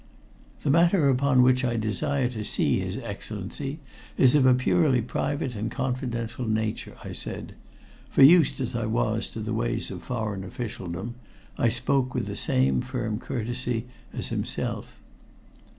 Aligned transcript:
"The 0.63 0.71
matter 0.71 1.09
upon 1.09 1.43
which 1.43 1.63
I 1.63 1.77
desire 1.77 2.27
to 2.29 2.43
see 2.43 2.79
his 2.79 2.97
Excellency 2.97 3.77
is 4.17 4.33
of 4.33 4.47
a 4.47 4.55
purely 4.55 4.99
private 4.99 5.53
and 5.53 5.69
confidential 5.69 6.47
nature," 6.49 6.97
I 7.03 7.13
said, 7.13 7.53
for 8.09 8.23
used 8.23 8.59
as 8.59 8.75
I 8.75 8.87
was 8.87 9.29
to 9.29 9.39
the 9.41 9.53
ways 9.53 9.91
of 9.91 10.01
foreign 10.01 10.43
officialdom, 10.43 11.13
I 11.55 11.69
spoke 11.69 12.15
with 12.15 12.25
the 12.25 12.35
same 12.35 12.81
firm 12.81 13.19
courtesy 13.19 13.85
as 14.11 14.29
himself. 14.29 14.97